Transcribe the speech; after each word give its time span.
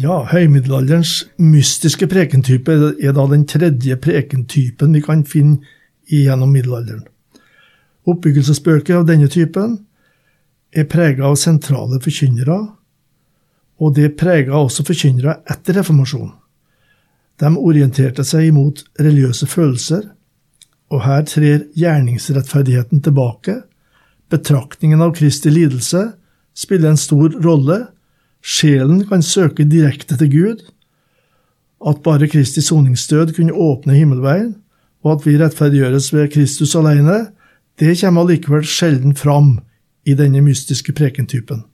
Ja, 0.00 0.22
høymiddelalderens 0.24 1.26
mystiske 1.36 2.06
prekentype 2.08 2.74
er 2.96 3.12
da 3.12 3.24
den 3.28 3.44
tredje 3.44 3.98
prekentypen 4.00 4.94
vi 4.96 5.02
kan 5.04 5.24
finne 5.28 5.60
gjennom 6.08 6.54
middelalderen. 6.54 7.04
Oppbyggelsesbøker 8.08 9.02
av 9.02 9.04
denne 9.10 9.28
typen 9.30 9.76
er 10.72 10.88
prega 10.88 11.28
av 11.28 11.36
sentrale 11.36 12.00
forkynnere, 12.02 12.56
og 13.82 13.94
det 13.98 14.14
prega 14.16 14.56
også 14.56 14.86
forkynnere 14.88 15.42
etter 15.52 15.76
reformasjonen. 15.82 16.32
De 17.42 17.50
orienterte 17.58 18.24
seg 18.24 18.48
imot 18.48 18.84
religiøse 19.00 19.48
følelser, 19.50 20.08
og 20.92 21.04
her 21.04 21.24
trer 21.28 21.66
gjerningsrettferdigheten 21.76 23.00
tilbake. 23.04 23.60
Betraktningen 24.32 25.02
av 25.04 25.14
Kristi 25.16 25.52
lidelse 25.52 26.12
spiller 26.56 26.92
en 26.92 27.00
stor 27.00 27.32
rolle. 27.44 27.78
Sjelen 28.42 29.04
kan 29.06 29.22
søke 29.22 29.64
direkte 29.64 30.18
til 30.18 30.30
Gud. 30.32 30.64
At 31.86 32.02
bare 32.02 32.28
Kristi 32.28 32.62
soningsdød 32.62 33.34
kunne 33.36 33.54
åpne 33.54 33.94
himmelveien, 33.94 34.56
og 35.02 35.12
at 35.16 35.26
vi 35.26 35.38
rettferdiggjøres 35.38 36.12
ved 36.14 36.30
Kristus 36.34 36.74
alene, 36.78 37.32
det 37.78 37.96
kommer 38.00 38.22
allikevel 38.22 38.66
sjelden 38.66 39.16
fram 39.16 39.58
i 40.06 40.14
denne 40.18 40.42
mystiske 40.42 40.92
prekentypen. 40.94 41.64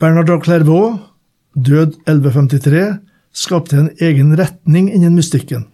Bernard 0.00 0.30
av 0.30 0.42
Clairvaux, 0.44 0.98
død 1.56 1.96
1153, 2.06 2.98
skapte 3.32 3.76
en 3.76 3.90
egen 4.00 4.34
retning 4.38 4.90
innen 4.92 5.16
mystikken, 5.16 5.66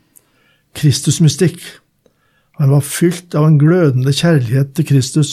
Kristusmystikk. 0.74 1.58
Han 2.58 2.70
var 2.70 2.86
fylt 2.86 3.34
av 3.34 3.46
en 3.48 3.58
glødende 3.58 4.14
kjærlighet 4.14 4.74
til 4.74 4.86
Kristus. 4.86 5.32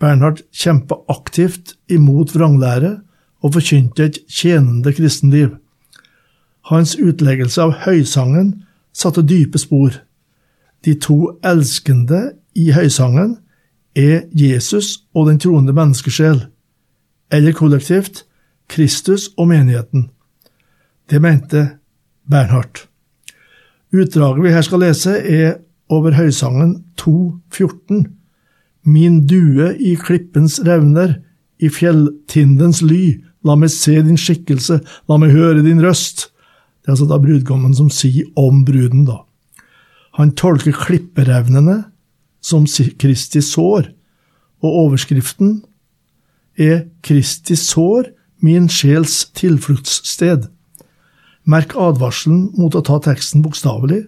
Bernhard 0.00 0.42
kjempa 0.52 0.98
aktivt 1.12 1.76
imot 1.92 2.32
vranglære 2.34 2.98
og 3.44 3.52
forkynte 3.58 4.08
et 4.08 4.18
tjenende 4.28 4.92
kristenliv. 4.96 5.56
Hans 6.70 6.96
utleggelse 6.96 7.60
av 7.60 7.74
høysangen 7.84 8.54
satte 8.96 9.24
dype 9.26 9.60
spor. 9.60 9.98
De 10.84 10.94
to 11.00 11.36
elskende 11.44 12.30
i 12.56 12.70
høysangen 12.72 13.36
er 13.96 14.24
Jesus 14.32 15.04
og 15.14 15.28
den 15.28 15.38
troende 15.42 15.74
menneskesjel, 15.76 16.46
eller 17.32 17.52
kollektivt 17.52 18.24
Kristus 18.68 19.28
og 19.36 19.48
menigheten. 19.52 20.08
Det 21.10 21.20
mente 21.20 21.68
Bernhardt. 22.30 22.88
Utdraget 23.92 24.42
vi 24.42 24.50
her 24.50 24.64
skal 24.64 24.82
lese, 24.82 25.18
er 25.20 25.58
over 25.88 26.16
høysangen 26.16 26.84
2.14. 27.00 28.06
Min 28.84 29.26
due 29.26 29.74
i 29.78 29.94
klippens 29.94 30.60
revner, 30.66 31.20
i 31.60 31.68
fjelltindens 31.68 32.82
ly, 32.82 33.20
la 33.44 33.56
meg 33.60 33.72
se 33.72 33.98
din 34.04 34.18
skikkelse, 34.20 34.80
la 35.08 35.18
meg 35.20 35.34
høre 35.34 35.64
din 35.64 35.82
røst. 35.84 36.30
Det 36.82 36.90
er 36.90 36.96
altså 36.96 37.08
da 37.08 37.20
brudgommen 37.20 37.74
som 37.76 37.90
sier 37.92 38.28
om 38.40 38.64
bruden, 38.66 39.06
da. 39.08 39.22
Han 40.18 40.34
tolker 40.38 40.76
klipperevnene 40.76 41.82
som 42.44 42.66
Kristi 43.00 43.42
sår, 43.42 43.88
og 44.64 44.80
overskriften 44.84 45.62
er 46.60 46.86
Kristi 47.02 47.56
sår, 47.58 48.12
min 48.44 48.68
sjels 48.68 49.24
tilfluktssted. 49.36 50.50
Merk 51.48 51.72
advarselen 51.80 52.50
mot 52.56 52.74
å 52.76 52.82
ta 52.84 52.98
teksten 53.04 53.42
bokstavelig, 53.44 54.04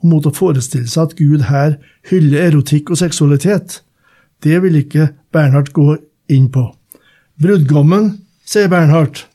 og 0.00 0.12
mot 0.14 0.26
å 0.26 0.32
forestille 0.34 0.88
seg 0.88 1.10
at 1.10 1.16
Gud 1.18 1.46
her 1.50 1.76
hyller 2.08 2.46
erotikk 2.48 2.90
og 2.94 3.00
seksualitet. 3.02 3.80
Det 4.40 4.62
vil 4.64 4.78
ikke 4.80 5.10
Bernhard 5.34 5.74
gå 5.76 5.98
inn 6.32 6.48
på. 6.52 6.70
Brudgommen, 7.40 8.14
sier 8.44 8.68
Bernhard. 8.68 9.26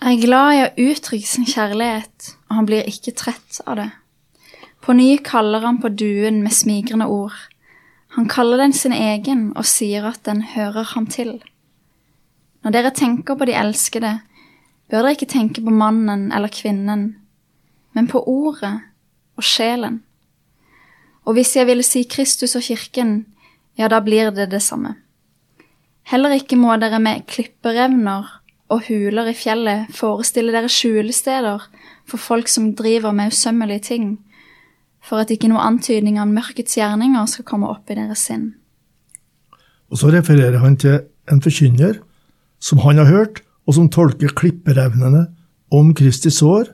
Jeg 0.00 0.16
er 0.16 0.22
glad 0.22 0.50
i 0.54 0.60
å 0.64 0.90
uttrykke 0.90 1.28
sin 1.28 1.46
kjærlighet, 1.48 2.34
og 2.48 2.56
han 2.56 2.68
blir 2.68 2.88
ikke 2.88 3.12
trett 3.18 3.60
av 3.66 3.76
det. 3.76 3.90
På 4.80 4.94
ny 4.96 5.18
kaller 5.24 5.60
han 5.66 5.80
på 5.82 5.90
duen 5.92 6.40
med 6.40 6.54
smigrende 6.56 7.06
ord. 7.12 7.36
Han 8.16 8.28
kaller 8.32 8.62
den 8.62 8.72
sin 8.72 8.96
egen 8.96 9.50
og 9.52 9.68
sier 9.68 10.08
at 10.08 10.24
den 10.26 10.40
hører 10.54 10.88
ham 10.94 11.06
til. 11.06 11.36
Når 12.64 12.74
dere 12.74 12.92
tenker 12.96 13.36
på 13.36 13.46
de 13.48 13.56
elskede, 13.56 14.14
bør 14.90 15.04
dere 15.04 15.18
ikke 15.18 15.28
tenke 15.30 15.62
på 15.62 15.72
mannen 15.72 16.30
eller 16.32 16.50
kvinnen, 16.52 17.04
men 17.92 18.08
på 18.08 18.24
ordet 18.24 18.72
og 19.36 19.44
sjelen. 19.44 20.00
Og 21.28 21.36
hvis 21.36 21.52
jeg 21.56 21.68
ville 21.68 21.84
si 21.86 22.02
Kristus 22.08 22.56
og 22.56 22.64
kirken, 22.64 23.26
ja, 23.78 23.88
da 23.88 24.00
blir 24.00 24.32
det 24.34 24.48
det 24.50 24.62
samme. 24.64 24.96
Heller 26.10 26.34
ikke 26.34 26.58
må 26.58 26.74
dere 26.82 26.98
med 27.02 27.22
klipperevner 27.30 28.26
og 28.70 28.86
huler 28.88 29.30
i 29.30 29.34
fjellet 29.36 29.90
forestille 29.94 30.50
dere 30.54 30.70
skjulesteder 30.70 31.62
for 32.10 32.18
folk 32.18 32.50
som 32.50 32.72
driver 32.78 33.14
med 33.14 33.30
usømmelige 33.30 33.84
ting, 33.92 34.08
for 35.02 35.22
at 35.22 35.30
ikke 35.30 35.50
noe 35.50 35.62
antydning 35.62 36.18
av 36.18 36.30
mørkets 36.30 36.74
gjerninger 36.78 37.30
skal 37.30 37.46
komme 37.46 37.70
opp 37.70 37.90
i 37.90 37.98
deres 37.98 38.26
sinn. 38.26 38.50
Og 39.90 40.02
så 40.02 40.10
refererer 40.10 40.58
han 40.62 40.76
til 40.82 41.00
en 41.30 41.42
forkynner 41.42 42.02
som 42.62 42.82
han 42.82 42.98
har 42.98 43.10
hørt, 43.10 43.42
og 43.66 43.76
som 43.76 43.90
tolker 43.92 44.34
klipperevnene 44.34 45.28
om 45.70 45.94
Kristi 45.94 46.30
sår, 46.34 46.72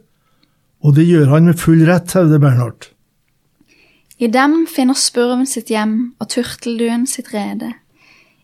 og 0.81 0.97
det 0.97 1.05
gjør 1.09 1.33
han 1.35 1.49
med 1.51 1.61
full 1.61 1.83
rett, 1.89 2.13
hevder 2.17 2.41
Bernhard. 2.41 2.89
I 4.17 4.31
dem 4.33 4.63
finner 4.71 4.97
spurven 4.97 5.45
sitt 5.49 5.69
hjem 5.69 6.15
og 6.17 6.31
turtelduen 6.33 7.05
sitt 7.11 7.35
rede. 7.35 7.75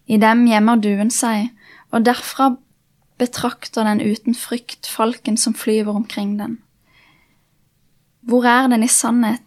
I 0.07 0.19
dem 0.19 0.47
gjemmer 0.49 0.81
duen 0.83 1.11
seg, 1.15 1.51
og 1.93 2.05
derfra 2.07 2.55
betrakter 3.21 3.87
den 3.87 4.03
uten 4.03 4.35
frykt 4.35 4.89
falken 4.91 5.37
som 5.37 5.55
flyver 5.55 5.95
omkring 5.95 6.39
den. 6.41 6.59
Hvor 8.23 8.47
er 8.47 8.69
den 8.71 8.83
i 8.83 8.91
sannhet 8.91 9.43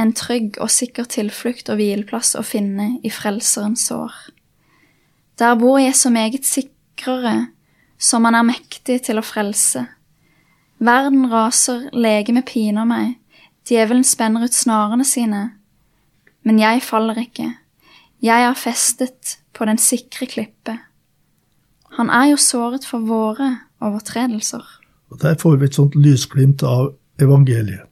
en 0.00 0.12
trygg 0.16 0.56
og 0.60 0.70
sikker 0.72 1.04
tilflukt 1.04 1.68
og 1.72 1.80
hvileplass 1.80 2.34
å 2.38 2.44
finne 2.46 2.96
i 3.04 3.10
Frelserens 3.12 3.86
sår? 3.88 4.12
Der 5.40 5.56
bor 5.60 5.78
jeg 5.80 5.96
så 5.96 6.10
meget 6.12 6.46
sikrere 6.48 7.48
som 7.98 8.24
han 8.24 8.36
er 8.36 8.46
mektig 8.46 9.00
til 9.06 9.20
å 9.20 9.24
frelse. 9.24 9.86
Verden 10.82 11.28
raser, 11.30 11.86
legemet 11.94 12.48
piner 12.48 12.88
meg, 12.88 13.16
djevelen 13.68 14.04
spenner 14.04 14.48
ut 14.48 14.56
snarene 14.56 15.06
sine. 15.06 15.42
Men 16.42 16.58
jeg 16.58 16.82
faller 16.82 17.20
ikke, 17.22 17.52
jeg 18.22 18.48
er 18.48 18.58
festet 18.58 19.36
den 19.68 19.80
sikre 19.80 20.26
klippe. 20.26 20.76
Han 21.98 22.10
er 22.10 22.32
jo 22.32 22.40
såret 22.40 22.86
for 22.88 23.04
våre 23.04 23.50
overtredelser. 23.82 24.62
Og 25.12 25.20
Der 25.20 25.34
får 25.36 25.56
vi 25.60 25.66
et 25.68 25.76
sånt 25.76 25.96
lysglimt 25.96 26.62
av 26.64 26.94
evangeliet. 27.20 27.88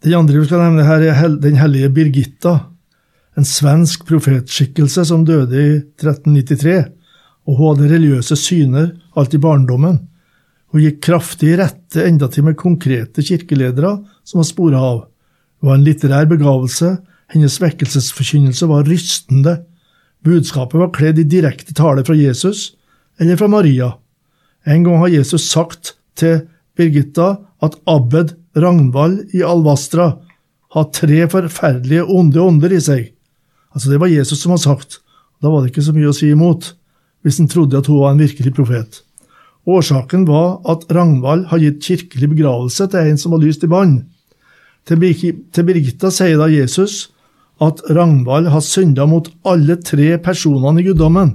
Den 0.00 0.16
andre 0.16 0.40
vi 0.40 0.46
skal 0.48 0.62
nevne 0.64 0.86
her, 0.88 1.02
er 1.04 1.34
den 1.36 1.58
hellige 1.60 1.90
Birgitta, 1.92 2.54
en 3.36 3.44
svensk 3.44 4.06
profetskikkelse 4.08 5.04
som 5.04 5.26
døde 5.28 5.60
i 5.60 5.74
1393. 6.00 6.78
og 7.46 7.56
Hun 7.58 7.74
hadde 7.74 7.90
religiøse 7.92 8.36
syner 8.36 8.94
alt 9.16 9.34
i 9.36 9.40
barndommen. 9.42 9.98
Hun 10.72 10.84
gikk 10.84 11.02
kraftig 11.04 11.52
i 11.52 11.58
rette, 11.60 12.06
endatil 12.06 12.46
med 12.46 12.56
konkrete 12.56 13.22
kirkeledere 13.26 13.98
som 14.24 14.40
var 14.40 14.48
spora 14.48 14.80
av. 14.80 15.00
Det 15.60 15.68
var 15.68 15.76
en 15.76 15.84
litterær 15.84 16.30
begavelse, 16.30 16.94
hennes 17.34 17.60
vekkelsesforkynnelse 17.60 18.68
var 18.70 18.88
rystende. 18.88 19.58
Budskapet 20.24 20.80
var 20.80 20.92
kledd 20.92 21.18
i 21.18 21.28
direkte 21.28 21.74
tale 21.76 22.04
fra 22.04 22.16
Jesus 22.16 22.72
eller 23.20 23.38
fra 23.40 23.48
Maria. 23.48 23.92
En 24.68 24.84
gang 24.84 25.00
har 25.00 25.12
Jesus 25.12 25.48
sagt 25.48 25.94
til 26.18 26.42
Birgitta 26.76 27.38
at 27.64 27.76
Abed 27.88 28.34
Ragnvald 28.56 29.34
i 29.36 29.44
Alvastra 29.46 30.12
har 30.74 30.90
tre 30.94 31.24
forferdelige 31.30 32.04
onde 32.04 32.40
ånder 32.40 32.72
i 32.72 32.80
seg. 32.82 33.06
Altså 33.74 33.90
Det 33.90 34.00
var 34.00 34.12
Jesus 34.12 34.42
som 34.42 34.52
har 34.54 34.62
sagt. 34.62 35.00
Da 35.40 35.48
var 35.48 35.62
det 35.62 35.72
ikke 35.72 35.86
så 35.86 35.94
mye 35.96 36.10
å 36.10 36.16
si 36.16 36.30
imot, 36.30 36.74
hvis 37.24 37.40
en 37.40 37.48
trodde 37.48 37.78
at 37.78 37.88
hun 37.88 38.02
var 38.02 38.12
en 38.12 38.20
virkelig 38.20 38.52
profet. 38.56 39.00
Årsaken 39.68 40.26
var 40.28 40.60
at 40.68 40.86
Ragnvald 40.92 41.46
har 41.50 41.62
gitt 41.62 41.84
kirkelig 41.84 42.30
begravelse 42.34 42.88
til 42.92 43.10
en 43.10 43.20
som 43.20 43.32
var 43.32 43.42
lyst 43.44 43.64
i 43.64 43.70
bann. 43.70 44.02
Til 44.88 45.00
Birgitta 45.00 46.10
sier 46.12 46.40
da 46.40 46.48
Jesus 46.50 47.10
at 47.60 47.82
Ragnvald 47.90 48.48
har 48.48 48.64
synda 48.64 49.06
mot 49.06 49.28
alle 49.44 49.76
tre 49.84 50.14
personene 50.18 50.80
i 50.80 50.86
guddommen. 50.88 51.34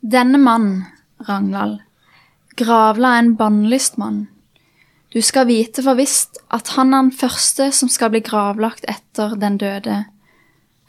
Denne 0.00 0.40
mann, 0.40 0.84
Ragnvald, 1.28 1.78
gravla 2.56 3.18
en 3.18 3.34
bannlyst 3.36 3.98
mann. 4.00 4.26
Du 5.12 5.22
skal 5.22 5.46
vite 5.46 5.84
for 5.84 5.94
visst 5.94 6.40
at 6.50 6.72
han 6.74 6.94
er 6.94 7.04
den 7.04 7.14
første 7.14 7.68
som 7.72 7.90
skal 7.92 8.10
bli 8.14 8.24
gravlagt 8.24 8.88
etter 8.90 9.36
den 9.38 9.60
døde, 9.60 10.00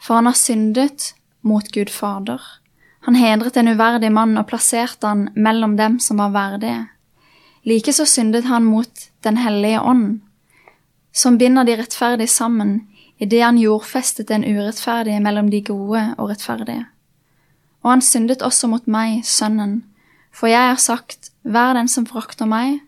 for 0.02 0.18
han 0.18 0.30
har 0.30 0.38
syndet 0.38 1.12
mot 1.46 1.68
Gud 1.72 1.92
Fader. 1.92 2.40
Han 3.06 3.14
hedret 3.14 3.56
en 3.56 3.70
uverdig 3.70 4.10
mann 4.10 4.34
og 4.40 4.48
plasserte 4.50 5.06
han 5.06 5.28
mellom 5.36 5.76
dem 5.78 6.00
som 6.02 6.18
var 6.18 6.32
verdige. 6.34 6.88
Likeså 7.66 8.06
syndet 8.06 8.48
han 8.50 8.64
mot 8.64 9.10
Den 9.24 9.36
hellige 9.36 9.80
ånd, 9.80 10.20
som 11.12 11.38
binder 11.38 11.64
de 11.64 11.74
rettferdige 11.80 12.30
sammen 12.30 12.86
idet 13.18 13.44
han 13.44 13.58
jordfestet 13.60 14.28
den 14.28 14.44
urettferdige 14.44 15.20
mellom 15.24 15.50
de 15.50 15.62
gode 15.64 16.02
og 16.18 16.30
rettferdige. 16.30 16.84
Og 17.84 17.90
han 17.94 18.02
syndet 18.02 18.42
også 18.42 18.68
mot 18.68 18.86
meg, 18.90 19.22
Sønnen, 19.24 19.84
for 20.34 20.50
jeg 20.50 20.72
har 20.72 20.80
sagt, 20.82 21.30
hver 21.46 21.76
den 21.78 21.88
som 21.88 22.06
forakter 22.08 22.48
meg, 22.50 22.80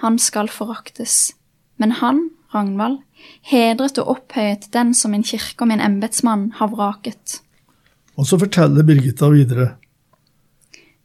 han 0.00 0.16
skal 0.18 0.48
foraktes. 0.48 1.34
Men 1.76 1.98
han, 1.98 2.28
Ragnvald, 2.54 3.00
hedret 3.46 3.98
og 4.00 4.14
opphøyet 4.14 4.70
den 4.72 4.94
som 4.96 5.12
min 5.12 5.26
kirke 5.26 5.64
og 5.64 5.70
min 5.70 5.82
embetsmann 5.82 6.50
har 6.56 6.72
vraket. 6.72 7.40
Og 8.16 8.26
så 8.26 8.38
forteller 8.40 8.86
Birgitta 8.86 9.28
videre. 9.32 9.74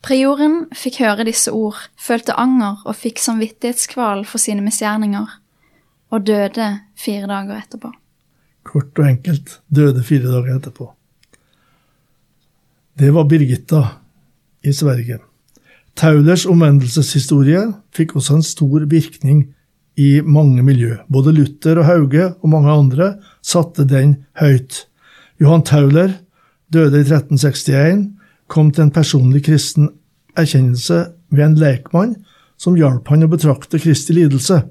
Prioren 0.06 0.68
fikk 0.75 1.02
høre 1.02 1.25
disse 1.25 1.52
ord, 1.52 1.80
følte 1.98 2.38
anger 2.38 2.84
og 2.86 2.98
fikk 3.00 3.19
samvittighetskval 3.24 4.24
for 4.30 4.42
sine 4.42 4.62
misgjerninger, 4.62 5.25
og 6.13 6.28
døde 6.28 6.68
fire 7.00 7.28
dager 7.31 7.57
etterpå. 7.57 7.90
Kort 8.65 8.97
og 9.00 9.07
enkelt 9.07 9.59
døde 9.69 10.03
fire 10.03 10.31
dager 10.31 10.57
etterpå. 10.57 10.89
Det 12.95 13.12
var 13.13 13.27
Birgitta 13.29 13.81
i 14.63 14.73
Sverige. 14.73 15.19
Taulers 15.95 16.45
omvendelseshistorie 16.50 17.62
fikk 17.95 18.15
også 18.17 18.39
en 18.39 18.45
stor 18.45 18.85
virkning 18.91 19.45
i 19.95 20.19
mange 20.21 20.63
miljø. 20.63 20.97
Både 21.12 21.31
Luther 21.35 21.79
og 21.79 21.88
Hauge 21.88 22.27
og 22.41 22.51
mange 22.51 22.71
andre 22.71 23.09
satte 23.44 23.85
den 23.88 24.17
høyt. 24.39 24.85
Johan 25.39 25.63
Tauler 25.63 26.18
døde 26.73 27.00
i 27.00 27.06
1361, 27.06 28.09
kom 28.47 28.71
til 28.71 28.85
en 28.85 28.94
personlig 28.94 29.44
kristen 29.47 29.89
erkjennelse 30.38 31.06
ved 31.31 31.45
en 31.45 31.57
lekmann 31.59 32.15
som 32.59 32.75
hjalp 32.77 33.07
han 33.11 33.25
å 33.25 33.31
betrakte 33.31 33.79
Kristi 33.81 34.15
lidelse. 34.15 34.61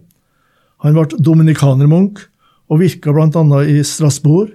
Han 0.84 0.96
ble 0.96 1.18
dominikanermunk 1.24 2.20
og 2.70 2.80
virka 2.80 3.12
bl.a. 3.12 3.58
i 3.68 3.82
Strasbourg. 3.84 4.52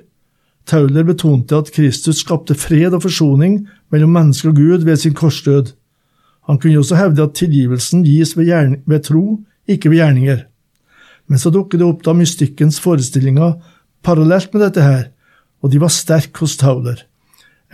Tauler 0.69 1.06
betonte 1.07 1.57
at 1.57 1.71
Kristus 1.73 2.21
skapte 2.23 2.56
fred 2.57 2.94
og 2.94 3.03
forsoning 3.06 3.63
mellom 3.94 4.13
menneske 4.13 4.51
og 4.51 4.57
Gud 4.59 4.85
ved 4.85 5.01
sin 5.01 5.15
korsdød. 5.17 5.73
Han 6.50 6.59
kunne 6.59 6.79
også 6.81 6.97
hevde 6.97 7.23
at 7.23 7.35
tilgivelsen 7.38 8.03
gis 8.06 8.35
ved, 8.38 8.77
ved 8.85 9.03
tro, 9.06 9.39
ikke 9.67 9.89
ved 9.89 10.01
gjerninger. 10.01 10.45
Men 11.27 11.39
så 11.39 11.51
dukket 11.53 11.79
det 11.79 11.88
opp 11.88 12.01
da 12.06 12.13
mystikkens 12.17 12.79
forestillinger 12.81 13.59
parallelt 14.03 14.53
med 14.53 14.63
dette 14.65 14.81
her, 14.81 15.03
og 15.61 15.71
de 15.71 15.81
var 15.81 15.94
sterke 15.94 16.41
hos 16.41 16.57
Tauler. 16.57 17.03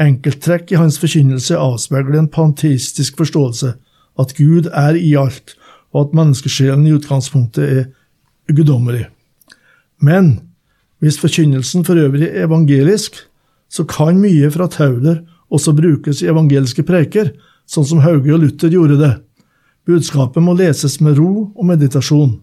Enkelttrekk 0.02 0.74
i 0.74 0.80
hans 0.80 0.98
forkynnelse 1.00 1.56
avspeiler 1.56 2.18
en 2.20 2.28
panteistisk 2.32 3.16
forståelse, 3.22 3.76
at 4.20 4.36
Gud 4.36 4.68
er 4.74 5.00
i 5.00 5.14
alt, 5.20 5.56
og 5.96 6.08
at 6.08 6.18
menneskesjelen 6.18 6.88
i 6.88 6.96
utgangspunktet 6.98 7.78
er 7.80 7.86
guddommelig. 8.52 9.06
Men 10.06 10.36
hvis 11.02 11.18
forkynnelsen 11.22 11.86
for 11.86 11.98
øvrig 11.98 12.28
er 12.30 12.46
evangelisk, 12.46 13.18
så 13.70 13.86
kan 13.90 14.20
mye 14.22 14.52
fra 14.54 14.68
Tauler 14.72 15.24
også 15.54 15.74
brukes 15.78 16.22
i 16.22 16.30
evangeliske 16.32 16.86
preker, 16.86 17.34
sånn 17.66 17.88
som 17.88 18.04
Hauge 18.06 18.34
og 18.34 18.44
Luther 18.44 18.74
gjorde 18.74 19.00
det. 19.02 19.14
Budskapet 19.86 20.42
må 20.44 20.56
leses 20.58 21.00
med 21.02 21.18
ro 21.20 21.52
og 21.54 21.66
meditasjon. 21.70 22.40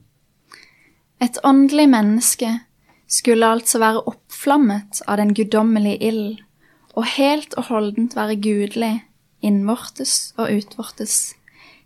Et 1.22 1.38
åndelig 1.46 1.88
menneske 1.90 2.50
skulle 3.10 3.46
altså 3.46 3.80
være 3.82 4.04
oppflammet 4.10 5.02
av 5.06 5.20
den 5.20 5.34
guddommelige 5.34 6.02
ild, 6.10 6.40
og 6.94 7.06
helt 7.16 7.54
og 7.56 7.70
holdent 7.70 8.16
være 8.18 8.38
gudelig 8.42 8.94
innvortes 9.42 10.34
og 10.38 10.50
utvortes, 10.52 11.34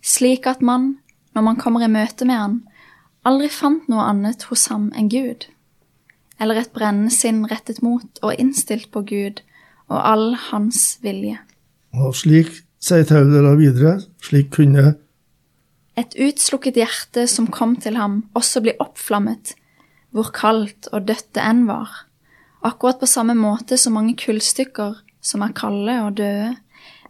slik 0.03 0.45
at 0.49 0.61
man, 0.61 0.97
når 1.33 1.45
man 1.49 1.61
kommer 1.61 1.85
i 1.85 1.91
møte 1.91 2.25
med 2.27 2.37
han, 2.37 2.57
aldri 3.25 3.49
fant 3.51 3.87
noe 3.91 4.05
annet 4.09 4.45
hos 4.49 4.67
ham 4.71 4.91
enn 4.97 5.09
Gud 5.11 5.47
eller 6.39 6.61
et 6.61 6.73
brennende 6.75 7.13
sinn 7.13 7.45
rettet 7.49 7.81
mot 7.85 8.21
og 8.23 8.35
innstilt 8.37 8.89
på 8.93 9.03
Gud 9.07 9.41
og 9.87 9.99
all 9.99 10.27
hans 10.49 10.97
vilje. 11.03 11.39
Og 11.97 12.15
slik, 12.17 12.51
sier 12.83 13.07
Taudela 13.07 13.55
videre, 13.57 13.97
slik 14.23 14.51
kunne 14.55 14.95
Et 15.97 16.13
utslukket 16.21 16.75
hjerte 16.77 17.23
som 17.25 17.47
kom 17.49 17.73
til 17.81 17.95
ham, 17.97 18.19
også 18.37 18.61
bli 18.61 18.75
oppflammet, 18.77 19.55
hvor 20.13 20.29
kaldt 20.29 20.91
og 20.93 21.07
dødt 21.09 21.31
det 21.33 21.41
enn 21.41 21.63
var, 21.65 21.89
akkurat 22.61 22.99
på 23.01 23.09
samme 23.09 23.33
måte 23.33 23.79
som 23.81 23.97
mange 23.97 24.13
kullstykker 24.13 24.99
som 25.25 25.41
er 25.41 25.55
kalde 25.57 25.95
og 26.05 26.19
døde, 26.19 26.51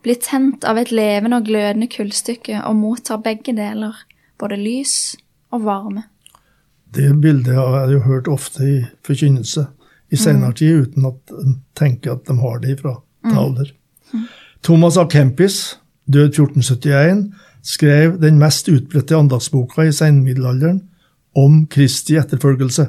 blir 0.06 0.20
tent 0.24 0.64
av 0.64 0.80
et 0.80 0.94
levende 0.96 1.42
og 1.42 1.50
glødende 1.50 1.90
kullstykke 1.92 2.62
og 2.64 2.78
mottar 2.80 3.20
begge 3.26 3.52
deler, 3.58 3.98
både 4.40 4.60
lys 4.62 5.18
og 5.52 5.66
varme. 5.68 6.06
Det 6.96 7.10
bildet 7.22 7.56
har 7.56 7.82
jeg 7.82 7.98
jo 7.98 8.04
hørt 8.06 8.28
ofte 8.32 8.64
i 8.64 8.78
forkynnelse 9.06 9.66
i 10.12 10.16
senere 10.16 10.54
mm. 10.54 10.58
tid, 10.60 10.86
uten 10.86 11.10
at 11.10 11.34
en 11.42 11.58
tenker 11.76 12.16
at 12.16 12.28
de 12.28 12.38
har 12.40 12.62
det 12.64 12.78
fra 12.82 12.94
mm. 12.96 13.34
tavler. 13.34 13.74
Mm. 14.14 14.28
Thomas 14.64 14.98
A. 14.98 15.06
Kempis, 15.12 15.78
død 16.08 16.32
1471, 16.32 17.26
skrev 17.68 18.16
den 18.22 18.40
mest 18.40 18.70
utbredte 18.72 19.18
andagsboka 19.18 19.84
i 19.84 19.96
senmiddelalderen 19.96 20.82
om 21.38 21.66
Kristi 21.70 22.18
etterfølgelse. 22.18 22.88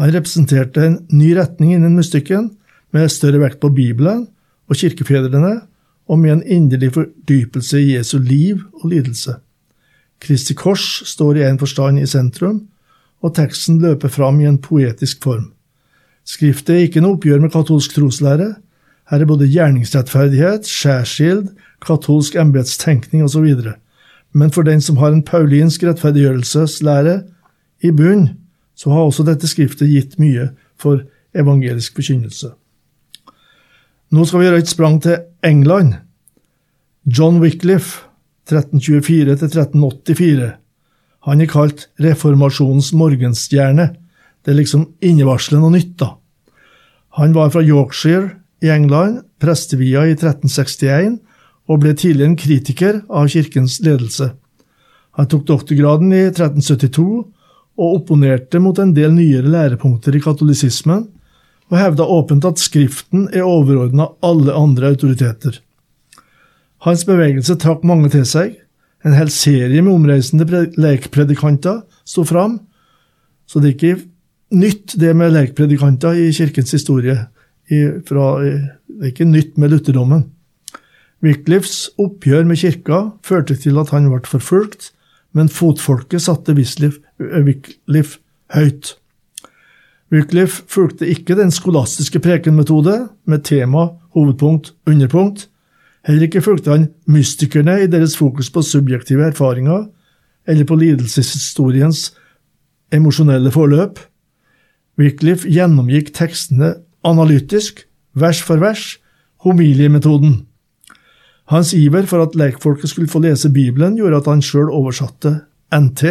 Han 0.00 0.12
representerte 0.12 0.84
en 0.84 0.98
ny 1.12 1.32
retning 1.36 1.74
innen 1.76 1.96
mystikken, 1.96 2.50
med 2.94 3.10
større 3.12 3.42
vekt 3.42 3.58
på 3.60 3.68
Bibelen 3.74 4.26
og 4.70 4.78
kirkefedrene, 4.78 5.60
og 6.06 6.20
med 6.22 6.32
en 6.32 6.42
inderlig 6.42 6.92
fordypelse 6.94 7.80
i 7.82 7.96
Jesu 7.96 8.18
liv 8.22 8.62
og 8.80 8.90
lidelse. 8.92 9.34
Kristi 10.22 10.54
kors 10.56 11.02
står 11.04 11.40
i 11.40 11.44
en 11.48 11.58
forstand 11.58 11.98
i 12.00 12.06
sentrum, 12.08 12.62
og 13.24 13.34
teksten 13.36 13.80
løper 13.82 14.12
fram 14.12 14.40
i 14.40 14.48
en 14.48 14.58
poetisk 14.62 15.22
form. 15.24 15.50
Skriftet 16.26 16.74
er 16.74 16.86
ikke 16.86 17.02
noe 17.02 17.16
oppgjør 17.16 17.42
med 17.44 17.52
katolsk 17.54 17.94
troslære. 17.96 18.48
Her 19.10 19.22
er 19.22 19.28
både 19.30 19.46
gjerningsrettferdighet, 19.46 20.66
skjærskild, 20.66 21.52
katolsk 21.84 22.34
embetstenkning 22.40 23.22
osv. 23.24 23.46
Men 24.34 24.50
for 24.52 24.66
den 24.66 24.82
som 24.82 24.98
har 24.98 25.14
en 25.14 25.22
paulinsk 25.22 25.86
rettferdiggjørelseslære 25.86 27.20
i 27.86 27.92
bunn, 27.94 28.28
så 28.76 28.90
har 28.90 29.06
også 29.06 29.24
dette 29.24 29.48
skriftet 29.48 29.92
gitt 29.92 30.18
mye 30.20 30.50
for 30.76 31.06
evangelisk 31.36 31.94
forkynnelse. 31.96 32.50
Nå 34.12 34.24
skal 34.26 34.40
vi 34.40 34.48
gjøre 34.48 34.60
et 34.62 34.70
sprang 34.70 34.98
til 35.02 35.22
England. 35.44 35.94
John 37.06 37.40
Wycliffe, 37.42 38.04
1324 38.50 39.32
1384. 39.32 40.52
Han 41.26 41.42
er 41.42 41.50
kalt 41.50 41.88
reformasjonens 42.02 42.92
morgenstjerne. 42.94 43.90
Det 44.46 44.52
er 44.52 44.60
liksom 44.60 44.86
innevarsler 45.02 45.58
noe 45.62 45.74
nytt, 45.74 45.96
da. 45.98 46.14
Han 47.18 47.34
var 47.34 47.50
fra 47.50 47.64
Yorkshire 47.64 48.36
i 48.62 48.70
England, 48.70 49.24
prestevia 49.42 50.04
i 50.06 50.14
1361, 50.14 51.18
og 51.66 51.80
ble 51.82 51.94
tidlig 51.98 52.26
en 52.28 52.38
kritiker 52.38 53.00
av 53.10 53.30
kirkens 53.32 53.80
ledelse. 53.82 54.30
Han 55.16 55.28
tok 55.32 55.46
doktorgraden 55.48 56.12
i 56.12 56.26
1372 56.28 57.06
og 57.76 57.94
opponerte 57.98 58.60
mot 58.62 58.78
en 58.78 58.92
del 58.96 59.14
nyere 59.16 59.50
lærepunkter 59.50 60.14
i 60.16 60.22
katolisismen, 60.22 61.06
og 61.66 61.78
hevda 61.80 62.06
åpent 62.06 62.46
at 62.46 62.60
Skriften 62.62 63.26
er 63.34 63.48
overordna 63.48 64.12
alle 64.24 64.54
andre 64.54 64.92
autoriteter. 64.94 65.58
Hans 66.86 67.02
bevegelse 67.08 67.56
trakk 67.58 67.82
mange 67.88 68.12
til 68.12 68.22
seg, 68.28 68.54
en 69.04 69.14
hel 69.16 69.30
serie 69.30 69.82
med 69.82 69.92
omreisende 69.92 70.46
lekpredikanter 70.80 71.82
sto 72.06 72.24
fram. 72.26 72.60
Så 73.46 73.60
det 73.60 73.68
er 73.68 73.74
ikke 73.76 74.04
nytt, 74.56 74.96
det 74.98 75.14
med 75.16 75.34
lekpredikanter 75.34 76.18
i 76.18 76.32
kirkens 76.34 76.72
historie. 76.74 77.18
Fra, 78.06 78.26
det 78.42 79.02
er 79.02 79.12
ikke 79.12 79.28
nytt 79.28 79.56
med 79.58 79.74
lutherdommen. 79.74 80.28
Wycliffes 81.24 81.88
oppgjør 81.98 82.44
med 82.46 82.60
kirka 82.60 83.00
førte 83.24 83.56
til 83.58 83.78
at 83.80 83.90
han 83.94 84.10
ble 84.12 84.22
forfulgt, 84.28 84.92
men 85.36 85.50
fotfolket 85.52 86.22
satte 86.22 86.54
Wycliffe 86.56 88.20
høyt. 88.54 88.94
Wycliffe 90.12 90.62
fulgte 90.70 91.08
ikke 91.10 91.34
den 91.38 91.50
skolastiske 91.50 92.20
prekenmetode, 92.22 93.08
med 93.26 93.42
tema, 93.44 93.88
hovedpunkt, 94.14 94.74
underpunkt, 94.86 95.48
Heller 96.06 96.28
ikke 96.28 96.42
fulgte 96.44 96.70
han 96.70 96.88
mystikerne 97.10 97.80
i 97.82 97.88
deres 97.90 98.16
fokus 98.16 98.50
på 98.50 98.62
subjektive 98.62 99.26
erfaringer 99.26 99.88
eller 100.46 100.64
på 100.64 100.78
lidelseshistoriens 100.78 102.12
emosjonelle 102.94 103.50
forløp. 103.50 103.98
Wycliffe 104.98 105.50
gjennomgikk 105.50 106.12
tekstene 106.14 106.76
analytisk, 107.06 107.82
vers 108.14 108.42
for 108.42 108.62
vers, 108.62 108.96
homiliemetoden. 109.42 110.46
Hans 111.50 111.74
iver 111.74 112.06
for 112.06 112.22
at 112.22 112.34
lekfolket 112.38 112.90
skulle 112.90 113.10
få 113.10 113.18
lese 113.22 113.50
Bibelen, 113.52 113.98
gjorde 113.98 114.22
at 114.22 114.30
han 114.30 114.42
sjøl 114.42 114.70
oversatte 114.70 115.40
NT. 115.74 116.02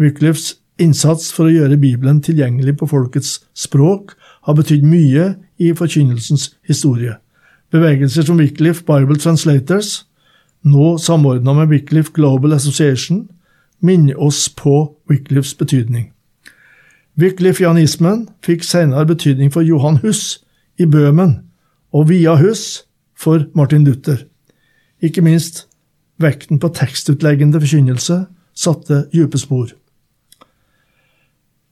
Wycliffes 0.00 0.56
innsats 0.80 1.30
for 1.32 1.48
å 1.48 1.54
gjøre 1.54 1.80
Bibelen 1.80 2.20
tilgjengelig 2.24 2.78
på 2.80 2.88
folkets 2.88 3.38
språk 3.56 4.16
har 4.48 4.56
betydd 4.56 4.84
mye 4.88 5.34
i 5.60 5.72
forkynnelsens 5.76 6.54
historie. 6.68 7.16
Bevegelser 7.70 8.22
som 8.26 8.38
Wycliffe 8.38 8.84
Bible 8.84 9.18
Translators, 9.18 10.06
nå 10.62 10.98
samordna 10.98 11.52
med 11.54 11.68
Wycliffe 11.70 12.12
Global 12.12 12.52
Association, 12.52 13.28
minner 13.80 14.20
oss 14.20 14.48
på 14.48 14.96
Wycliffes 15.10 15.54
betydning. 15.54 16.10
Wycliffianismen 17.20 18.28
fikk 18.44 18.64
senere 18.64 19.06
betydning 19.06 19.52
for 19.52 19.62
Johan 19.62 20.00
Hus 20.02 20.40
i 20.78 20.86
Bøhmen, 20.86 21.38
og 21.92 22.08
via 22.08 22.36
Hus 22.40 22.84
for 23.16 23.46
Martin 23.54 23.84
Luther. 23.84 24.24
Ikke 25.02 25.22
minst 25.22 25.66
vekten 26.20 26.58
på 26.60 26.68
tekstutleggende 26.74 27.60
forkynnelse 27.60 28.24
satte 28.54 29.04
dype 29.12 29.38
spor. 29.38 29.70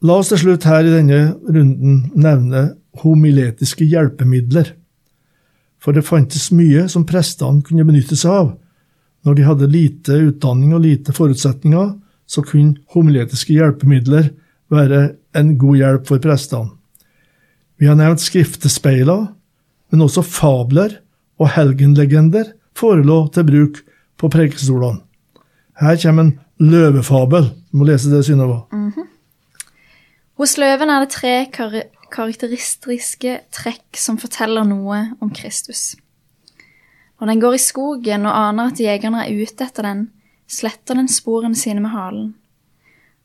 La 0.02 0.20
oss 0.20 0.30
til 0.30 0.38
slutt 0.44 0.66
her 0.68 0.86
i 0.86 0.92
denne 0.92 1.22
runden 1.48 2.04
nevne 2.14 2.68
homiletiske 3.02 3.86
hjelpemidler. 3.88 4.76
For 5.78 5.94
det 5.94 6.06
fantes 6.06 6.50
mye 6.54 6.88
som 6.90 7.06
prestene 7.06 7.62
kunne 7.66 7.86
benytte 7.86 8.16
seg 8.18 8.34
av. 8.34 8.50
Når 9.26 9.38
de 9.38 9.46
hadde 9.46 9.70
lite 9.70 10.18
utdanning 10.28 10.74
og 10.74 10.84
lite 10.86 11.14
forutsetninger, 11.14 11.92
så 12.28 12.44
kunne 12.44 12.78
homiletiske 12.94 13.54
hjelpemidler 13.56 14.30
være 14.72 15.02
en 15.38 15.54
god 15.58 15.80
hjelp 15.80 16.08
for 16.10 16.22
prestene. 16.22 16.74
Vi 17.78 17.86
har 17.86 17.96
nevnt 17.98 18.22
skriftespeiler, 18.22 19.28
men 19.92 20.02
også 20.04 20.24
fabler 20.26 20.98
og 21.38 21.52
helgenlegender 21.54 22.50
forelå 22.76 23.20
til 23.34 23.46
bruk 23.46 23.78
på 24.18 24.30
prekestolene. 24.32 25.04
Her 25.78 25.94
kommer 26.02 26.26
en 26.26 26.34
løvefabel. 26.58 27.52
Du 27.70 27.78
må 27.78 27.86
lese 27.86 28.10
det, 28.10 28.24
Synnøve. 28.24 28.62
Mm 28.72 28.88
-hmm. 28.90 29.06
Hos 30.38 30.58
løven 30.58 30.90
er 30.90 31.00
det 31.00 31.08
tre 31.10 31.46
karakteristiske 32.12 33.40
trekk 33.54 33.98
som 33.98 34.18
forteller 34.20 34.66
noe 34.68 35.00
om 35.20 35.30
Kristus. 35.34 35.96
Når 37.18 37.32
den 37.32 37.40
går 37.42 37.56
i 37.56 37.62
skogen 37.62 38.26
og 38.28 38.36
aner 38.36 38.70
at 38.70 38.80
jegerne 38.80 39.24
er 39.24 39.42
ute 39.42 39.66
etter 39.66 39.86
den, 39.86 40.04
sletter 40.48 40.96
den 40.96 41.08
sporene 41.10 41.58
sine 41.58 41.82
med 41.84 41.92
halen. 41.92 42.34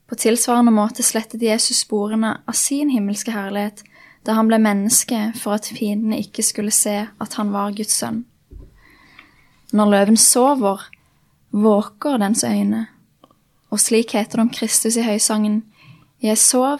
På 0.09 0.17
tilsvarende 0.19 0.73
måte 0.75 1.05
slettet 1.05 1.41
Jesus 1.41 1.83
sporene 1.85 2.35
av 2.45 2.57
sin 2.57 2.91
himmelske 2.91 3.33
herlighet 3.33 3.83
da 4.23 4.35
han 4.37 4.47
ble 4.47 4.59
menneske 4.61 5.19
for 5.39 5.57
at 5.57 5.67
fiendene 5.67 6.19
ikke 6.21 6.45
skulle 6.45 6.73
se 6.75 6.95
at 7.07 7.37
han 7.39 7.51
var 7.53 7.75
Guds 7.75 7.95
sønn. 7.99 8.23
Når 9.73 9.89
løven 9.89 10.17
sover, 10.17 10.83
våker 11.51 12.19
dens 12.21 12.43
øyne, 12.45 12.87
og 13.73 13.81
slik 13.81 14.13
heter 14.13 14.37
det 14.37 14.45
om 14.45 14.53
Kristus 14.53 14.97
i 14.97 15.05
høysangen, 15.05 15.63
Jeg 16.23 16.37
sov, 16.37 16.79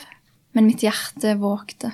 men 0.54 0.70
mitt 0.70 0.84
hjerte 0.86 1.36
våkte. 1.42 1.94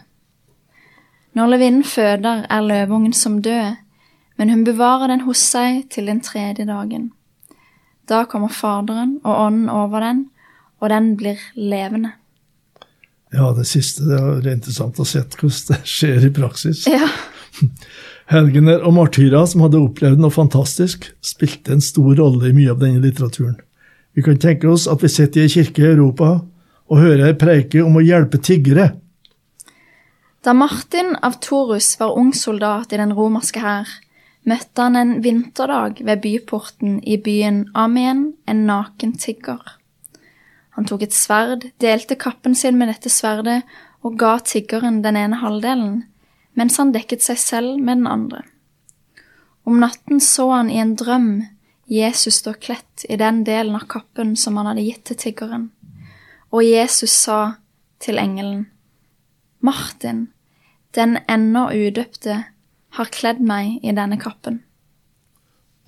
Når 1.37 1.53
løvinnen 1.53 1.85
føder, 1.85 2.45
er 2.49 2.65
løveungen 2.65 3.13
som 3.13 3.39
død, 3.41 3.77
men 4.39 4.49
hun 4.49 4.63
bevarer 4.67 5.11
den 5.11 5.25
hos 5.27 5.41
seg 5.51 5.85
til 5.93 6.09
den 6.09 6.21
tredje 6.23 6.65
dagen. 6.67 7.11
Da 8.09 8.23
kommer 8.25 8.49
Faderen 8.49 9.19
og 9.23 9.45
Ånden 9.45 9.69
over 9.69 10.03
den, 10.03 10.25
og 10.79 10.89
den 10.89 11.13
blir 11.19 11.41
levende. 11.55 12.15
Ja, 13.33 13.51
det 13.53 13.67
siste 13.69 14.07
det 14.07 14.19
er 14.19 14.55
interessant 14.55 14.97
å 14.97 15.05
se 15.05 15.21
hvordan 15.21 15.65
det 15.69 15.79
skjer 15.85 16.25
i 16.25 16.31
praksis. 16.33 16.85
Ja. 16.89 17.05
Helgener 18.33 18.81
og 18.85 18.95
martyrer 18.97 19.45
som 19.49 19.61
hadde 19.65 19.81
opplevd 19.81 20.21
noe 20.21 20.33
fantastisk, 20.33 21.11
spilte 21.21 21.75
en 21.75 21.83
stor 21.83 22.15
rolle 22.17 22.49
i 22.49 22.55
mye 22.55 22.73
av 22.73 22.81
denne 22.81 23.01
litteraturen. 23.03 23.59
Vi 24.17 24.25
kan 24.25 24.39
tenke 24.41 24.69
oss 24.69 24.87
at 24.89 25.03
vi 25.05 25.11
sitter 25.11 25.43
i 25.43 25.47
ei 25.47 25.53
kirke 25.53 25.83
i 25.83 25.91
Europa 25.91 26.39
og 26.89 27.01
hører 27.03 27.37
preike 27.39 27.83
om 27.85 27.99
å 27.99 28.03
hjelpe 28.03 28.41
tiggere. 28.41 28.91
Da 30.43 30.55
Martin 30.55 31.15
av 31.21 31.37
Torus 31.43 31.93
var 31.99 32.15
ung 32.17 32.31
soldat 32.33 32.93
i 32.93 32.99
den 32.99 33.13
romerske 33.15 33.61
hær, 33.61 33.89
møtte 34.47 34.85
han 34.85 34.95
en 34.95 35.17
vinterdag 35.23 35.99
ved 36.07 36.23
byporten 36.23 36.99
i 37.03 37.19
byen 37.21 37.65
Amien 37.77 38.31
en 38.47 38.63
naken 38.69 39.17
tigger. 39.19 39.59
Han 40.77 40.87
tok 40.87 41.03
et 41.03 41.15
sverd, 41.15 41.67
delte 41.83 42.15
kappen 42.15 42.55
sin 42.55 42.77
med 42.79 42.87
dette 42.87 43.11
sverdet 43.11 43.61
og 43.99 44.15
ga 44.19 44.37
tiggeren 44.39 45.01
den 45.03 45.19
ene 45.19 45.41
halvdelen, 45.41 46.05
mens 46.55 46.79
han 46.79 46.93
dekket 46.95 47.25
seg 47.25 47.41
selv 47.41 47.75
med 47.77 47.99
den 47.99 48.07
andre. 48.07 48.45
Om 49.67 49.81
natten 49.83 50.23
så 50.23 50.47
han 50.53 50.71
i 50.71 50.79
en 50.79 50.95
drøm 50.97 51.31
Jesus 51.89 52.39
stå 52.39 52.53
kledt 52.61 53.03
i 53.09 53.17
den 53.19 53.43
delen 53.43 53.75
av 53.75 53.87
kappen 53.89 54.35
som 54.37 54.57
han 54.57 54.69
hadde 54.69 54.85
gitt 54.85 55.03
til 55.09 55.19
tiggeren, 55.19 55.67
og 56.51 56.65
Jesus 56.65 57.13
sa 57.13 57.39
til 58.01 58.17
engelen, 58.17 58.67
Martin, 59.61 60.29
den 60.95 61.17
ennå 61.29 61.69
udøpte, 61.75 62.43
har 62.97 63.11
kledd 63.13 63.41
meg 63.43 63.83
i 63.85 63.93
denne 63.93 64.17
kappen. 64.21 64.63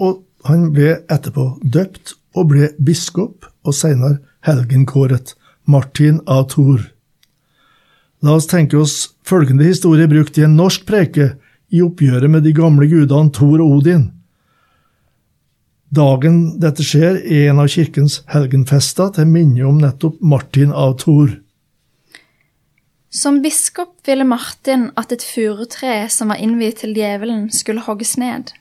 Og 0.01 0.21
han 0.45 0.69
ble 0.75 0.99
etterpå 1.09 1.55
døpt 1.61 2.15
og 2.37 2.51
ble 2.53 2.71
biskop, 2.81 3.47
og 3.65 3.75
senere 3.77 4.19
helgenkåret, 4.45 5.35
Martin 5.69 6.19
av 6.25 6.47
Thor. 6.53 6.81
La 8.21 8.35
oss 8.37 8.49
tenke 8.49 8.77
oss 8.77 9.11
følgende 9.25 9.65
historie 9.65 10.09
brukt 10.09 10.37
i 10.37 10.45
en 10.45 10.57
norsk 10.57 10.85
preke 10.89 11.35
i 11.73 11.81
oppgjøret 11.85 12.29
med 12.29 12.45
de 12.45 12.53
gamle 12.57 12.87
gudene 12.89 13.33
Thor 13.33 13.61
og 13.61 13.77
Odin. 13.77 14.09
Dagen 15.91 16.35
dette 16.63 16.85
skjer, 16.87 17.17
er 17.19 17.49
en 17.51 17.57
av 17.59 17.67
kirkens 17.67 18.21
helgenfester 18.31 19.09
til 19.17 19.27
minne 19.27 19.65
om 19.67 19.81
nettopp 19.81 20.21
Martin 20.23 20.71
av 20.71 20.93
Thor. 21.01 21.33
Som 23.11 23.41
biskop 23.43 23.97
ville 24.07 24.23
Martin 24.23 24.87
at 24.95 25.11
et 25.11 25.25
furutre 25.27 26.05
som 26.07 26.31
var 26.31 26.39
innviet 26.39 26.79
til 26.79 26.95
djevelen, 26.95 27.49
skulle 27.51 27.83
hogges 27.83 28.15
ned. 28.21 28.53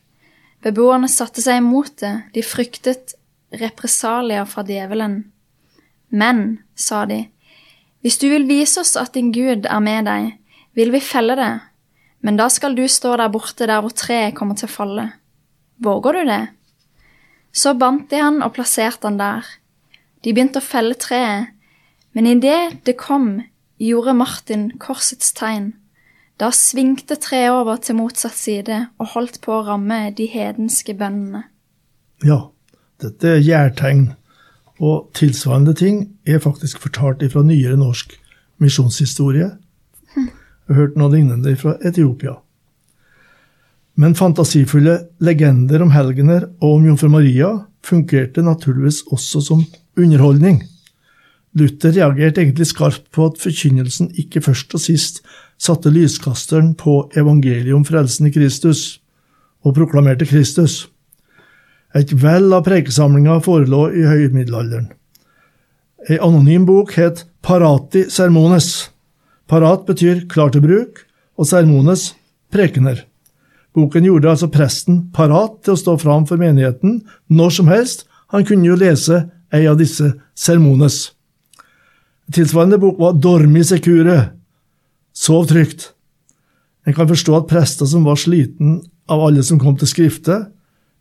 Beboerne 0.67 1.07
satte 1.07 1.39
seg 1.45 1.63
imot 1.63 2.01
det, 2.03 2.17
de 2.35 2.43
fryktet 2.43 3.15
represalier 3.63 4.43
fra 4.51 4.67
djevelen. 4.67 5.21
Men, 6.11 6.59
sa 6.75 7.05
de, 7.07 7.29
hvis 8.03 8.19
du 8.19 8.27
vil 8.27 8.51
vise 8.51 8.83
oss 8.83 8.97
at 8.99 9.15
din 9.15 9.31
Gud 9.31 9.71
er 9.71 9.87
med 9.87 10.11
deg, 10.11 10.33
vil 10.75 10.91
vi 10.91 10.99
felle 10.99 11.39
det, 11.39 11.53
men 12.27 12.35
da 12.35 12.51
skal 12.51 12.75
du 12.75 12.89
stå 12.91 13.21
der 13.23 13.31
borte 13.31 13.71
der 13.71 13.85
hvor 13.85 13.95
treet 13.95 14.35
kommer 14.35 14.59
til 14.59 14.67
å 14.67 14.79
falle. 14.81 15.13
Våger 15.79 16.19
du 16.19 16.27
det? 16.27 16.47
Så 17.53 17.75
bandt 17.75 18.11
de 18.11 18.21
han 18.23 18.43
og 18.43 18.55
plasserte 18.55 19.09
han 19.09 19.19
der. 19.19 19.47
De 20.25 20.33
begynte 20.33 20.61
å 20.61 20.65
felle 20.65 20.95
treet, 20.95 21.51
men 22.13 22.27
idet 22.27 22.81
det 22.87 22.97
kom, 23.01 23.41
gjorde 23.81 24.15
Martin 24.15 24.71
korsets 24.83 25.33
tegn. 25.37 25.73
Da 26.41 26.51
svingte 26.57 27.19
treet 27.21 27.53
over 27.53 27.81
til 27.85 27.99
motsatt 27.99 28.37
side 28.37 28.87
og 28.99 29.13
holdt 29.15 29.41
på 29.45 29.59
å 29.59 29.65
ramme 29.67 30.07
de 30.17 30.29
hedenske 30.31 30.95
bøndene. 30.97 31.45
Ja, 32.25 32.49
dette 33.01 33.37
er 33.37 33.45
gjærtegn 33.45 34.11
og 34.81 35.11
tilsvarende 35.17 35.75
ting 35.77 36.07
er 36.25 36.41
faktisk 36.41 36.81
fortalt 36.81 37.25
fra 37.33 37.43
nyere 37.45 37.77
norsk 37.77 38.15
misjonshistorie. 38.61 39.51
Jeg 40.17 40.29
har 40.69 40.79
hørt 40.79 40.97
noe 40.97 41.13
lignende 41.13 41.53
fra 41.61 41.75
Etiopia. 41.85 42.39
Men 44.01 44.15
fantasifulle 44.17 44.95
legender 45.21 45.83
om 45.85 45.91
helgener 45.93 46.47
og 46.63 46.79
om 46.79 46.87
jomfru 46.89 47.11
Maria 47.13 47.51
fungerte 47.85 48.41
naturligvis 48.45 49.03
også 49.13 49.43
som 49.45 49.65
underholdning. 49.99 50.63
Luther 51.59 51.93
reagerte 51.93 52.41
egentlig 52.41 52.71
skarpt 52.71 53.11
på 53.13 53.27
at 53.29 53.41
forkynnelsen 53.43 54.13
ikke 54.23 54.41
først 54.47 54.73
og 54.79 54.83
sist 54.85 55.21
satte 55.61 55.93
lyskasteren 55.93 56.73
på 56.79 57.11
evangeliet 57.19 57.75
om 57.77 57.85
frelsen 57.85 58.31
i 58.31 58.33
Kristus, 58.33 59.01
og 59.61 59.75
proklamerte 59.77 60.25
Kristus. 60.25 60.87
Et 61.93 62.15
vell 62.23 62.49
av 62.57 62.65
prekesamlinger 62.65 63.43
forelå 63.45 63.83
i 63.93 64.07
høymiddelalderen. 64.07 64.89
Ei 66.09 66.17
anonym 66.23 66.65
bok 66.65 66.95
het 66.97 67.27
Parati 67.45 68.07
Sermones. 68.09 68.89
Parat 69.51 69.85
betyr 69.85 70.25
klar 70.31 70.55
til 70.55 70.65
bruk, 70.65 71.05
og 71.37 71.51
sermones 71.51 72.15
prekener. 72.55 73.10
Boken 73.77 74.05
gjorde 74.05 74.33
altså 74.33 74.51
presten 74.51 75.05
parat 75.15 75.61
til 75.65 75.77
å 75.77 75.81
stå 75.81 75.97
fram 76.03 76.27
for 76.27 76.41
menigheten 76.41 77.01
når 77.31 77.57
som 77.61 77.71
helst. 77.71 78.07
Han 78.35 78.47
kunne 78.47 78.67
jo 78.67 78.79
lese 78.79 79.25
ei 79.55 79.67
av 79.71 79.79
disse 79.79 80.13
sermones. 80.39 81.11
Tilsvarende 82.31 82.79
bok 82.79 82.99
var 83.03 83.19
Dormi 83.19 83.63
secure, 83.67 84.19
sov 85.15 85.49
trygt. 85.51 85.91
En 86.87 86.95
kan 86.95 87.09
forstå 87.11 87.37
at 87.37 87.51
prester 87.51 87.87
som 87.91 88.07
var 88.07 88.19
sliten 88.19 88.81
av 89.11 89.23
alle 89.27 89.43
som 89.47 89.59
kom 89.61 89.77
til 89.79 89.91
skrifte, 89.91 90.45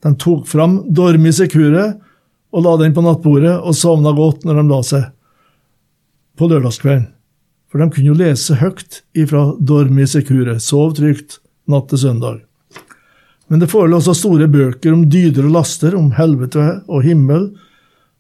de 0.04 0.12
tok 0.16 0.48
fram 0.48 0.80
Dormi 0.96 1.32
Secure 1.36 1.86
og 2.56 2.66
la 2.66 2.76
den 2.80 2.96
på 2.96 3.04
nattbordet 3.04 3.58
og 3.60 3.76
sovna 3.76 4.14
godt 4.16 4.46
når 4.48 4.62
de 4.62 4.66
la 4.70 4.82
seg 4.86 5.08
på 6.40 6.48
lørdagskvelden. 6.48 7.10
For 7.70 7.84
de 7.84 7.90
kunne 7.94 8.10
jo 8.10 8.18
lese 8.18 8.56
høyt 8.58 9.04
ifra 9.14 9.52
Dormi 9.60 10.08
Secure, 10.10 10.56
sov 10.64 10.96
trygt 10.98 11.38
natt 11.70 11.92
til 11.92 12.02
søndag. 12.08 12.49
Men 13.50 13.62
det 13.62 13.72
forelå 13.72 13.98
også 13.98 14.14
store 14.18 14.48
bøker 14.52 14.94
om 14.94 15.08
dyder 15.10 15.48
og 15.50 15.56
laster, 15.58 15.96
om 15.98 16.12
helvete 16.18 16.84
og 16.88 17.04
himmel, 17.06 17.50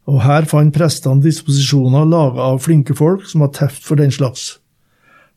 Og 0.10 0.24
her 0.26 0.48
fant 0.50 0.74
prestene 0.74 1.22
disposisjoner 1.22 2.08
laga 2.10 2.48
av 2.50 2.64
flinke 2.66 2.96
folk 2.98 3.28
som 3.30 3.44
var 3.44 3.52
teft 3.54 3.84
for 3.86 4.00
den 4.00 4.10
slags. 4.10 4.56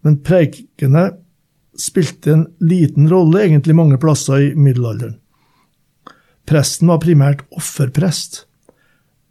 Men 0.01 0.17
preikene 0.25 1.11
spilte 1.79 2.33
en 2.33 2.47
liten 2.65 3.11
rolle 3.11 3.45
egentlig 3.45 3.77
mange 3.77 3.99
plasser 4.01 4.49
i 4.49 4.55
middelalderen. 4.57 5.19
Presten 6.49 6.91
var 6.91 7.03
primært 7.05 7.45
offerprest. 7.55 8.47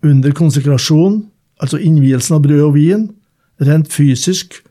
Under 0.05 0.33
konsekrasjon, 0.33 1.23
altså 1.61 1.81
innvielsen 1.81 2.37
av 2.37 2.45
brød 2.45 2.63
og 2.69 2.75
vin, 2.77 3.09
rent 3.61 3.91
fysisk, 3.93 4.61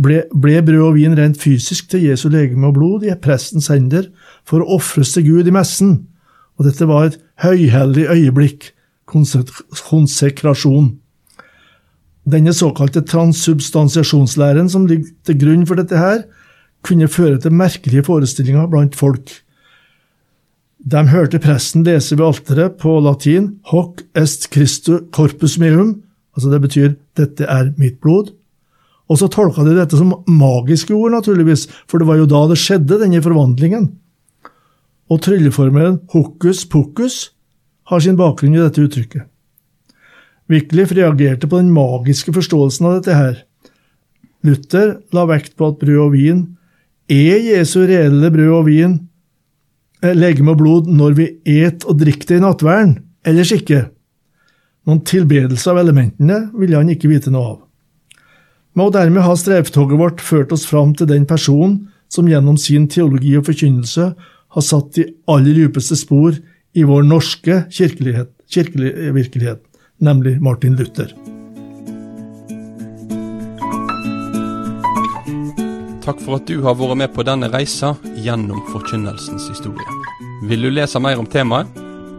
ble, 0.00 0.22
ble, 0.32 0.62
brød 0.64 0.86
og 0.86 0.94
vin 0.96 1.16
rent 1.18 1.40
fysisk 1.40 1.90
til 1.92 2.06
Jesu 2.08 2.28
legeme 2.32 2.70
og 2.70 2.76
blod 2.78 3.04
i 3.06 3.14
prestens 3.20 3.68
hender 3.72 4.08
for 4.48 4.62
å 4.62 4.78
ofres 4.78 5.12
til 5.14 5.26
Gud 5.28 5.50
i 5.50 5.54
messen, 5.54 6.06
og 6.58 6.68
dette 6.68 6.88
var 6.88 7.10
et 7.10 7.20
høyhellig 7.42 8.08
øyeblikk, 8.12 8.72
konsekrasjon. 9.06 10.92
Denne 12.22 12.52
såkalte 12.54 13.02
transsubstansiasjonslæren 13.02 14.70
som 14.70 14.86
ligger 14.86 15.10
til 15.26 15.40
grunn 15.40 15.66
for 15.66 15.80
dette 15.80 15.98
her, 15.98 16.22
kunne 16.82 17.10
føre 17.10 17.38
til 17.38 17.54
merkelige 17.54 18.04
forestillinger 18.06 18.66
blant 18.70 18.96
folk. 18.98 19.30
De 20.82 21.02
hørte 21.12 21.38
presten 21.38 21.84
lese 21.86 22.16
ved 22.18 22.26
alteret 22.26 22.78
på 22.78 22.98
latin 23.00 23.58
'Hoc 23.70 24.02
est 24.14 24.48
Christu 24.50 24.98
corpus 25.12 25.58
meum', 25.58 26.02
altså 26.34 26.50
det 26.50 26.60
betyr 26.60 26.94
'dette 27.16 27.44
er 27.44 27.72
mitt 27.76 28.00
blod'. 28.00 28.34
Og 29.12 29.18
så 29.20 29.28
tolka 29.28 29.64
de 29.66 29.74
dette 29.76 29.98
som 29.98 30.14
magiske 30.24 30.94
ord, 30.96 31.12
naturligvis, 31.12 31.66
for 31.90 32.00
det 32.00 32.08
var 32.08 32.16
jo 32.22 32.30
da 32.30 32.46
det 32.48 32.56
skjedde, 32.60 33.00
denne 33.02 33.20
forvandlingen. 33.20 33.90
Og 35.12 35.20
trylleformelen 35.20 36.00
'hokus 36.08 36.64
pokus' 36.64 37.30
har 37.90 38.00
sin 38.00 38.16
bakgrunn 38.16 38.56
i 38.56 38.62
dette 38.62 38.80
uttrykket. 38.80 39.28
Wycliffe 40.48 40.96
reagerte 40.96 41.48
på 41.48 41.60
den 41.60 41.72
magiske 41.72 42.32
forståelsen 42.32 42.86
av 42.86 42.94
dette 42.98 43.14
her. 43.14 43.44
Luther 44.42 45.00
la 45.12 45.26
vekt 45.28 45.56
på 45.56 45.68
at 45.68 45.78
brød 45.78 46.00
og 46.06 46.12
vin 46.12 46.42
er 47.08 47.38
Jesu 47.44 47.82
reelle 47.86 48.30
brød 48.30 48.52
og 48.56 48.66
vin, 48.66 49.08
eh, 50.02 50.14
legeme 50.14 50.50
og 50.50 50.58
blod, 50.58 50.88
når 50.88 51.14
vi 51.14 51.28
et 51.46 51.84
og 51.84 51.98
drikker 51.98 52.26
det 52.26 52.36
i 52.40 52.44
nattverden, 52.46 52.96
ellers 53.24 53.52
ikke. 53.52 53.90
Noen 54.86 55.04
tilbedelse 55.04 55.70
av 55.70 55.78
elementene 55.78 56.50
ville 56.58 56.76
han 56.76 56.88
ikke 56.88 57.08
vite 57.08 57.30
noe 57.30 57.52
av. 57.52 57.60
Med 58.72 58.88
å 58.88 58.92
dermed 58.94 59.20
ha 59.26 59.34
strevtoget 59.36 59.98
vårt 60.00 60.22
ført 60.24 60.52
oss 60.56 60.62
fram 60.64 60.94
til 60.96 61.04
den 61.10 61.26
personen 61.28 61.92
som 62.12 62.28
gjennom 62.28 62.56
sin 62.56 62.88
teologi 62.88 63.36
og 63.36 63.44
forkynnelse 63.50 64.04
har 64.52 64.62
satt 64.64 64.94
de 64.96 65.04
aller 65.28 65.52
djupeste 65.60 65.96
spor 66.00 66.32
i 66.72 66.82
vår 66.88 67.02
norske 67.04 67.68
kirkelighet, 67.68 68.32
kirkelige 68.48 69.12
virkelighet, 69.12 69.60
nemlig 70.00 70.40
Martin 70.40 70.76
Luther. 70.80 71.12
Takk 76.02 76.18
for 76.24 76.34
at 76.40 76.48
du 76.48 76.64
har 76.64 76.74
vært 76.80 76.98
med 76.98 77.12
på 77.12 77.22
denne 77.28 77.52
reisa 77.52 77.92
gjennom 78.24 78.64
forkynnelsens 78.72 79.48
historie. 79.52 79.84
Vil 80.48 80.64
du 80.64 80.72
lese 80.72 80.98
mer 80.98 81.20
om 81.20 81.28
temaet? 81.28 81.68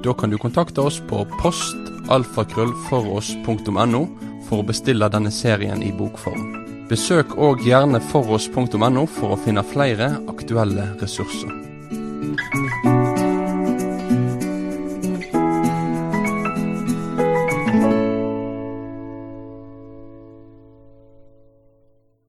Da 0.05 0.13
kan 0.13 0.29
du 0.29 0.37
kontakte 0.37 0.85
oss 0.85 1.01
på 1.09 1.25
postalfakrøllfoross.no 1.41 4.32
for 4.53 4.61
å 4.61 4.69
bestille 4.69 5.09
denne 5.09 5.31
serien 5.33 5.81
i 5.81 5.89
bokform. 5.97 6.43
Besøk 6.91 7.33
òg 7.41 7.65
gjerne 7.65 7.97
foross.no 8.11 9.07
for 9.09 9.33
å 9.33 9.41
finne 9.41 9.65
flere 9.65 10.13
aktuelle 10.29 10.91
ressurser. 11.01 11.62